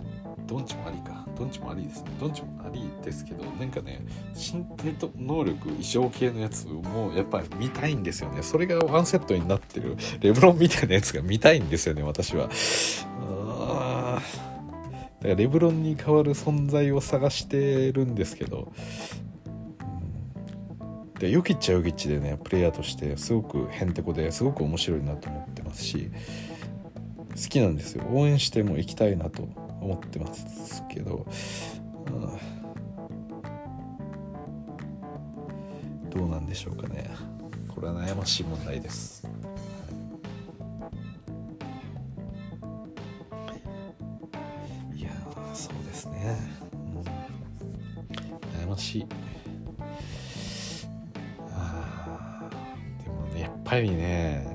[0.47, 1.25] どんちもありか。
[1.37, 2.11] どんちもありですね。
[2.19, 4.01] どんちもありですけどなんかね
[4.33, 8.41] 身体と能力異常系のやつもやっぱり見たいんですよね。
[8.41, 12.47] それがワンセットになってるレブロンみたいなやつが見たいんですよね私は。
[12.47, 14.21] だか
[15.23, 18.71] らレブロンに代わる存在を探してるんですけど。
[21.19, 26.09] でヨキッチはヨキッチでねプレイヤーとしてすごくへんてこですごく面白いなと思ってますし。
[27.41, 28.03] 好きなんですよ。
[28.11, 29.43] 応援しても行きたいなと
[29.81, 31.25] 思ってますけど、
[32.07, 32.37] うん、
[36.09, 37.09] どうなんでしょうかね。
[37.69, 39.25] これは悩ましい問題です。
[44.93, 45.01] い。
[45.01, 45.09] や
[45.53, 46.35] そうですね、
[46.73, 47.03] うん、
[48.63, 49.05] 悩ましい。
[51.51, 52.49] あ
[53.03, 54.48] でもねやっぱりね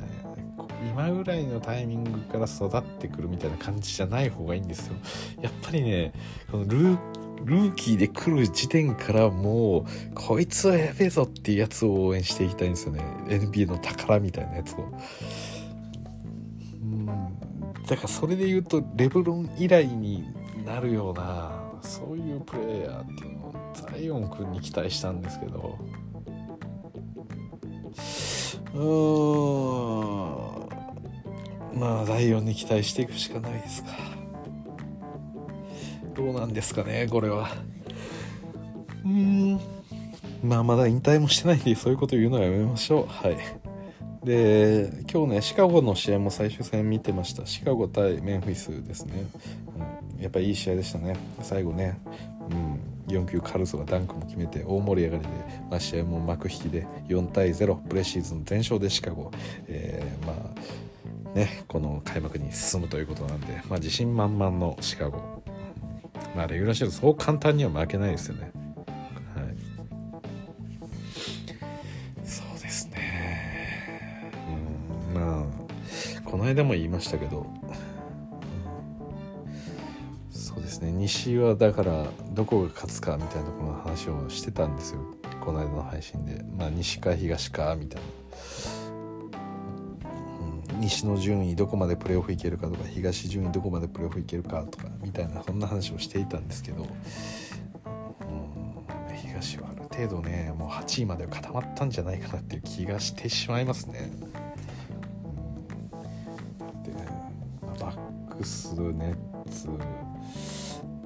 [0.95, 4.95] 今ぐらいのタイミングから育ってくるみたいな感じじゃない方がいいんですよ。
[5.43, 6.13] やっぱりね
[6.53, 13.03] このルーキーで来る時点からもうこいつはやべえぞっていうやつを応援していきたいんですよね。
[13.27, 14.93] NBA の宝みたいなやつを。
[16.81, 17.07] うん。
[17.07, 20.33] だからそれで言うとレブロン以来に
[20.65, 25.77] なるようなそういうプレーヤーっていうのをザイオン君に期待したんですけど。
[28.75, 30.64] うん。
[31.77, 33.91] まあザイオンに期待していくしかないですか。
[36.15, 37.49] どうなんですかねこれは。
[39.05, 39.61] うん。
[40.43, 43.07] まあまだ引退もしてないんでそういうこと言うのはやめましょう。
[43.07, 43.37] はい。
[44.25, 47.47] で今日ねシカゴの試合も最終戦見てました。
[47.47, 49.27] シカゴ対メンフィスですね、
[50.17, 51.17] うん、やっぱいい試合でしたね。
[51.43, 52.01] 最後ね、
[53.09, 55.29] うん、4球カルソがダンクも決めて大盛り上がりで、
[55.71, 59.31] まあ、試合も幕引きで4対0プレシーズン全勝でシカゴ、
[59.67, 60.37] えー、まあ
[61.35, 65.43] ねこの開幕に進むということなんで、まあ、自信満々のシカゴ。
[66.35, 68.51] まあレギュラーシーズンそう簡単には負けないですよね。
[69.35, 69.47] はい。
[72.27, 74.33] そうですね。
[75.15, 75.45] うんまあ
[76.25, 77.47] この間も言いましたけど
[80.31, 80.91] そうですね。
[80.91, 85.01] 西はだからどこが勝つかみたいなこの話をしてたんですよ。
[85.41, 86.45] この間の配信で。
[86.57, 88.09] まあ西か東かみたいな。
[90.81, 96.87] 西の順位どこまでプレーオフいけるかとか東順位どこまでプレーオフいけるかとかみたいなそんな話をしていたんですけど、う
[99.13, 104.11] ん、東はある程度ねもう8位まで固まったんじゃないかなっていう気がしてしまいますね。
[106.85, 106.93] で
[107.81, 109.69] バックスネッツ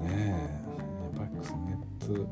[0.02, 0.48] ね
[1.16, 2.26] バックスネッツ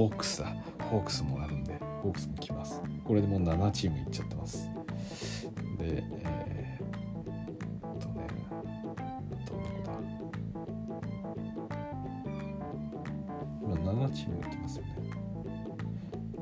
[0.00, 0.56] ホークスだ。
[0.90, 2.80] ホークスもあるんでホークスも来ます。
[3.04, 4.70] これでもう7チームいっちゃってます。
[5.76, 8.26] でえー、っとね
[9.46, 9.92] どこだ？
[13.62, 13.74] 今
[14.06, 14.96] 7チームいってますよね。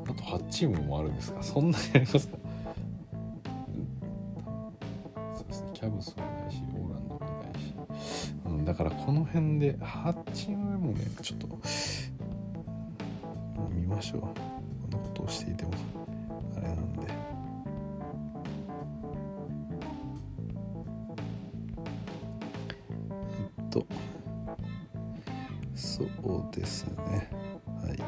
[0.05, 1.43] あと8チームもあるんですか？
[1.43, 2.39] そんなにありますか？
[5.37, 5.71] そうですね。
[5.75, 7.75] キャブスもいないしオーランドもいないし、
[8.47, 11.49] うん、だからこの辺で8チーム目もねちょっと
[13.87, 14.21] ましょう。
[14.23, 14.29] こ
[14.89, 15.73] んなことをしていても。
[16.57, 17.09] あれなんで。
[23.59, 23.87] えっと。
[25.75, 26.09] そう
[26.55, 27.31] ですね。
[27.83, 28.05] はい。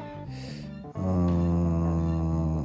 [0.97, 2.65] うん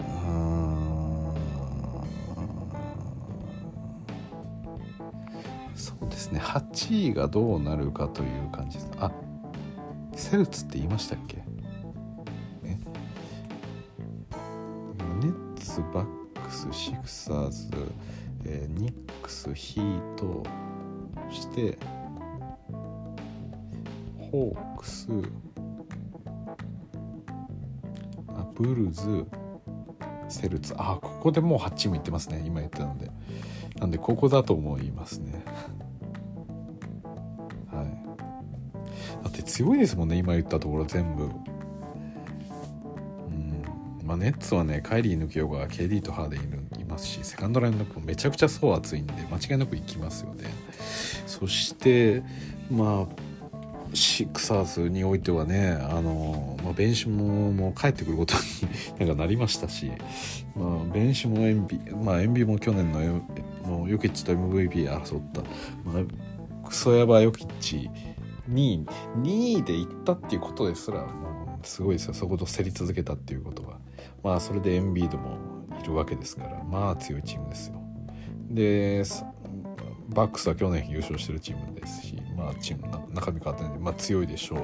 [5.76, 6.40] そうですね。
[6.40, 8.92] 8位がどうなるかという感じです。
[9.00, 9.12] あ
[10.16, 11.45] セルツって言いましたっけ？
[17.26, 17.68] サーズ、
[18.46, 20.44] えー、ニックスヒート
[21.32, 21.76] そして
[24.32, 25.08] ホークス
[28.28, 29.26] あブルズ
[30.30, 32.44] セルツあここでもう8チームいってますね。
[32.46, 33.10] 今言ったので。
[33.80, 35.44] なんでここだと思いますね。
[37.74, 37.86] はい。
[39.24, 41.24] だって強いですもんね今言ったところ全部。
[41.24, 41.32] うん。
[44.04, 46.65] まあ、ネッツはねカイリー抜きようが KD とハーデンいる
[46.96, 50.46] ますしセカンドラインのもめちゃくちゃ層厚いんで間違いなくいきますよね。
[51.28, 52.24] そして
[52.72, 58.36] まあシックサーズにおいてはねあの、まあ、ベンシもも帰ってくること
[58.98, 59.92] になんかなりましたし、
[60.56, 63.00] まあ、ベンシもエンビまあエンビも去年の
[63.66, 65.42] のヨキッチと MVP 争った、
[65.84, 67.90] まあ、クソヤバヨキッチ
[68.48, 68.86] に
[69.22, 72.14] 2位でいったっていうことですらもうすごいですよ。
[72.14, 73.80] そこと競り続けたっていうことは。
[74.24, 75.38] まあそれでエンビードも
[75.86, 77.82] るわけですからまあ強いチームですよ。
[78.50, 79.04] で
[80.10, 84.60] バックスは去年優勝してるチームですしまあチーム中身変わってないんで、まあ、強いでしょう。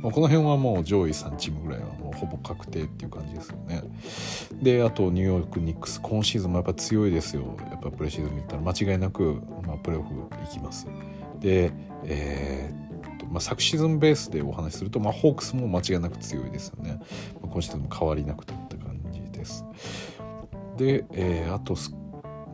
[0.00, 3.82] まあ、この辺はもう上位3チームぐらいはもうほぼ確定っていう感じですよね。
[4.62, 7.56] であとニューヨーク・ニックス今シーズンもやっぱ強いですよ。
[7.70, 10.86] やっぱプレシーズン見たら間違いなく、まあ、プレーオフ行きます。
[11.38, 11.72] で
[12.04, 12.90] えー
[13.30, 17.00] まあ、昨シーズンベースでお話しすると、まあ、ホークスも間違いなく強いですよね、
[17.40, 19.64] まあ、今シーズンも変わりなくといった感じです。
[20.76, 21.76] で、えー、あと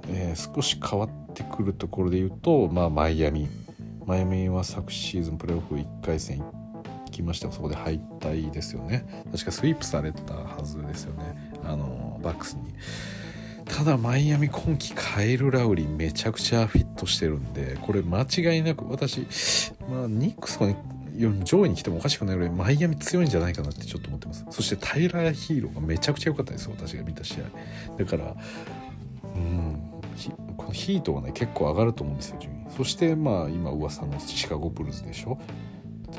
[0.08, 3.48] えー、少し変わってくるところで言うと、まあ、マイアミ。
[4.04, 9.04] マイアミは昨シーズンプレーオフ1回戦行きましたそこで敗退ですよね。
[9.32, 11.52] 確かスイープされたはずですよね。
[11.64, 12.74] あのバックスに。
[13.64, 19.26] ただマイアミ今季カエル・ラウリーめちゃくちゃフィットしてるんでこれ間違いなく私、
[19.90, 20.58] まあ、ニックス
[21.44, 24.44] 上位に来てもおかしくないぐらいマイアミ強いんじゃないかなってちょっと思ってます。
[24.50, 27.96] そしてタイラー・ヒーローがめちゃくちゃ良かったです私が見た試合。
[27.96, 28.36] だから
[29.34, 29.80] うん
[30.56, 32.70] このヒートがね結構上がると思うんですよ順位。
[32.76, 35.38] そしてまあ今噂のシカゴブルーズでしょ。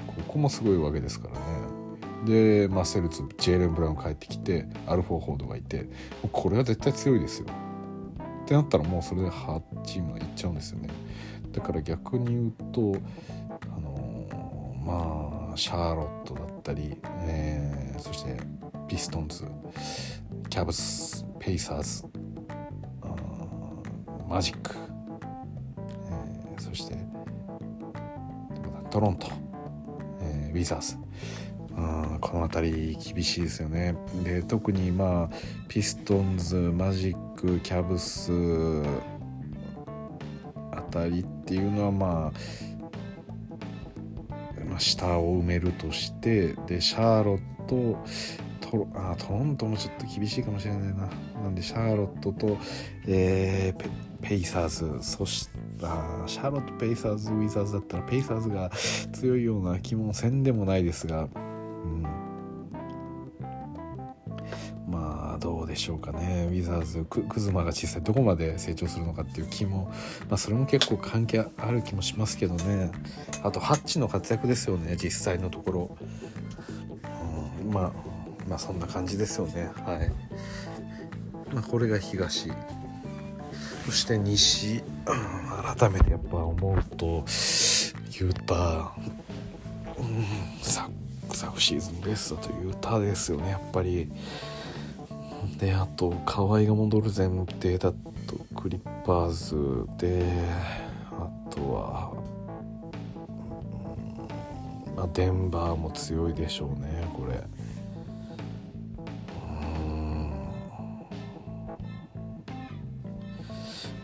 [0.08, 1.78] ここもすごいわけですからね。
[2.26, 5.88] で、まあ、セルツジェイレン・ブラウン帰ってきてアルフォー・ホードがいて
[6.32, 7.48] これは絶対強いですよ。
[8.43, 10.89] ってなったらもうそれで8チームがいっちゃうんですよね。
[11.52, 12.95] だから逆に言うと、
[14.88, 18.38] まあシャーロットだったり、えー、そして
[18.88, 19.43] ピストンズ
[20.49, 22.07] キャブスペイサーズ
[24.27, 24.75] マジック、
[26.09, 26.97] えー、そして
[28.89, 29.27] トロント、
[30.21, 30.97] えー、ウィザーズ。
[31.77, 33.95] うんこの辺り厳しいですよね。
[34.23, 35.35] で特にまあ
[35.67, 38.31] ピストンズマジックキャブス
[40.71, 42.76] あたりっていうのはまあ
[44.78, 47.97] まあ、下を埋めるとしてでシャーロット
[48.61, 51.09] トロあトロントもちょっと厳しいかもしれないな。
[51.41, 52.57] なんでシャーロットと、
[53.07, 58.69] えー、ペイサーズそしてあシャーロット・ペイサーズ・ウィザーズだったらペイサーズが
[59.13, 61.28] 強いような気もせんでもないですが、
[65.78, 66.47] しょうかね。
[66.49, 69.91] ウィザーズククズマが小さいどこまで成長するのかっていう気も、
[70.30, 72.91] まあ、それも結構関係ある気もしますけどね。
[73.43, 74.95] あとハッチの活躍ですよね。
[74.97, 75.97] 実際のところ、
[77.65, 77.91] うん、まあ
[78.47, 79.69] まあそんな感じですよね。
[79.86, 80.11] はい。
[81.53, 82.51] まあ、これが東。
[83.86, 84.84] そして西。
[85.78, 87.25] 改めてやっぱ思うと
[88.19, 88.93] ユータ、
[89.97, 90.25] うん、
[90.61, 90.91] 昨
[91.34, 94.09] 昨シーズンベストとユータですよねやっぱり。
[95.60, 97.95] であと河合が戻る前提だと
[98.56, 100.24] クリッパーズで
[101.12, 102.14] あとは、
[104.95, 107.43] まあ、デンバーも強いでしょうねこれ。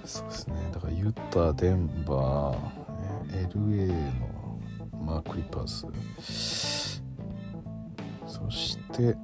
[0.05, 3.87] そうですねだからユタ、デンバー、LA
[4.19, 4.59] の、
[5.03, 5.87] まあ、クリッパーズ。
[8.27, 9.15] そして、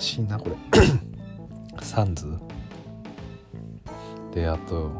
[0.00, 0.56] しいな、これ。
[1.82, 2.38] サンズ。
[4.34, 4.90] で、あと、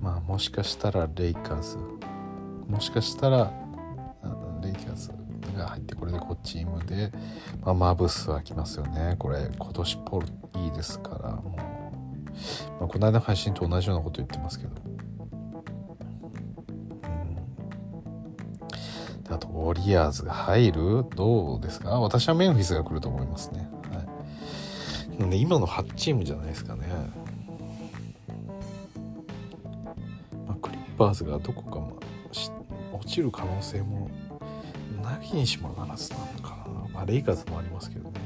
[0.00, 1.76] まあ、もしかしたらレイカーズ。
[2.68, 3.52] もしかしたら、
[4.62, 5.20] レイカーズ。
[5.60, 7.12] が入ってこれでこうチームで、
[7.62, 10.26] まあ、マブスは来ますよねこれ今年ポル
[10.56, 14.72] いいですからもう、まあ、この間の配信と同じようなこと言ってますけど、
[19.40, 21.04] とウォリアーズが入る？
[21.16, 21.98] どうですか？
[21.98, 23.68] 私はメンフィスが来ると思いますね、
[25.18, 26.86] はい、今の8チームじゃないですかね。
[30.46, 34.10] まあ、クリッパーズがどこか、まあ、落ちる可能性も
[35.02, 36.88] なきにしもあらずなのかな。
[36.92, 38.20] まあレイカーズもありますけどね。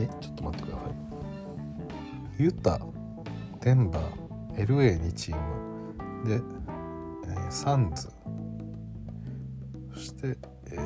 [0.00, 0.92] えちょっと待ってください。
[2.42, 2.78] ユタ
[3.68, 6.26] デンバー LA2 チーム。
[6.26, 8.08] で、えー、サンズ。
[9.92, 10.38] そして、
[10.70, 10.78] え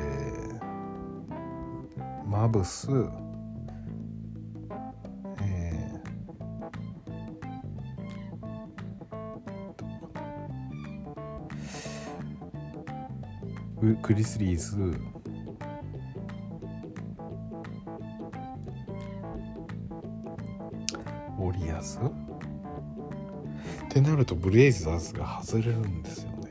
[1.97, 2.89] ー、マブス。
[14.01, 14.75] クリスリーズ。
[21.39, 22.22] ウォリアーズ。
[23.93, 26.49] ってなるとブレイザーズが外れるんですよね。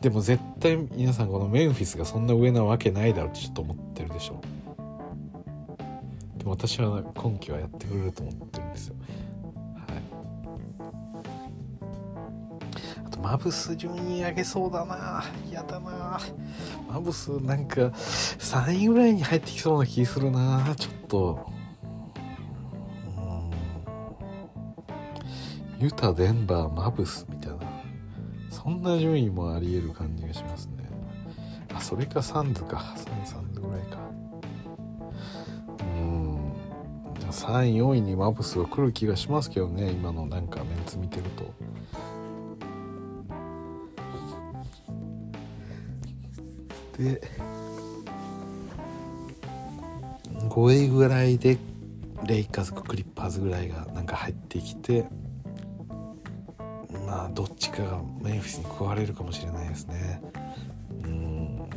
[0.00, 4.40] でも絶対皆さんこのメンフィスがそんな上なわけないだろうってちょっと思ってるでしょ。
[6.38, 8.96] でも私は今季はやってくれると思ってるんですよ。
[13.04, 15.22] あとマブス順位上げそうだな。
[15.50, 16.18] 嫌だな。
[16.88, 20.74] マブスなんか3位ぐらいに入ってきそうな気するな。
[20.78, 21.52] ちょっと。
[25.78, 27.58] ユタデンバーマブスみたいな。
[28.50, 30.88] そんな順位もありえる感じがしますね。
[31.74, 32.94] あそれかサンズか。
[33.24, 33.98] サンズぐらいか。
[35.80, 36.52] うん。
[37.30, 39.90] 3位4位にマブスが来る気がしますけどね。
[39.90, 41.52] 今のなんかメンツ見てると。
[46.96, 47.20] で
[50.48, 51.58] 5位ぐらいで
[52.24, 55.06] レイカーズかクリッパーズぐらいがなんか入ってきて
[57.34, 60.22] どっちかがメンフィスに食われるかもしれないですね。
[61.04, 61.68] うん。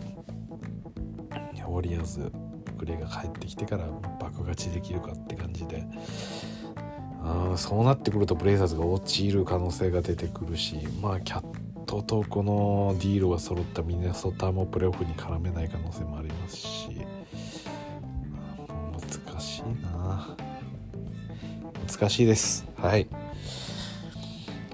[1.68, 2.32] ウォリアーズ
[2.78, 3.88] グレーが帰ってきてから
[4.20, 5.84] 爆勝ちできるかって感じで。
[7.24, 11.45] あそうなってくるとブレイザーズが落ちる可能性が出てくるしまあキャッ
[11.86, 17.05] トとこのディールが揃ったミネソタもプレーオフに絡めない可能性もありますし。
[19.28, 20.38] 難しいな。
[21.88, 22.66] 難しいです。
[22.78, 23.08] はい。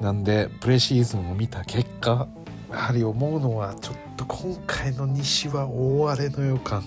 [0.01, 2.27] なんでプレシーズンを見た結果
[2.71, 6.83] やはり思うのはちょっと今回の西は大荒れの予感。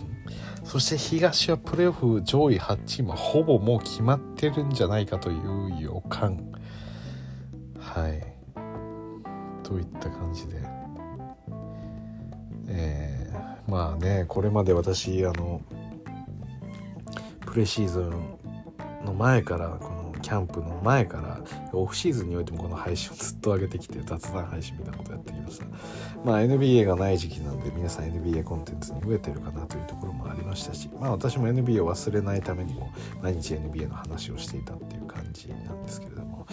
[0.64, 6.52] そして東はプレーオフ上位8チームほぼもう決まってるんじゃないかという予感。
[7.78, 8.20] はい。
[9.62, 10.61] といった感じで。
[12.68, 15.61] えー、まあねこれまで私あの
[17.42, 18.11] プレシーズン
[19.04, 19.95] の前からこの
[20.26, 21.40] キャンプの前から
[21.72, 25.66] オフシーズンにおいてもこの配信をずっと上げてきて雑談配信みたいなことやってきました。
[26.24, 32.90] まあ NBA がない時期なんで皆さん NBA コンテンツに増えてるかなというところもありましたしまあ私も NBA を忘れないためにも
[33.22, 36.44] 毎日 NBA の話をしていたっていう感じなんですけれども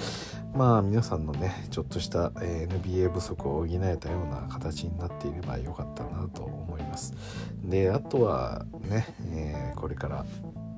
[0.54, 7.16] まあ皆さんのねちょっとした、NBA 不足を補えたような形になっていればよかったなと思います。
[7.64, 10.26] であとはね、えー、これから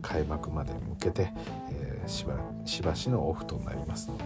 [0.05, 1.31] 開幕までに向けて、
[2.07, 2.33] しば
[2.65, 4.23] しばしのオフとなりますので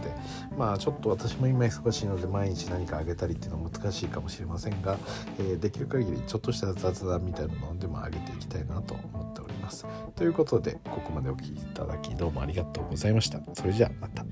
[0.56, 4.98] まあちょっと私も今忙しいので毎日何かあげたりっていうのは難しいかもしれませんが、
[5.38, 9.86] えー、できる限りちょっとした雑談みたいなものでもあげていきたいなと思っております。
[10.16, 13.40] ということでここまでお聴きいただきどうもありがとうございました。
[13.54, 14.24] それじゃあまた。